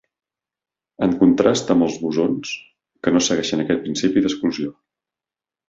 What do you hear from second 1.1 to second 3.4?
contrast amb els bosons, que no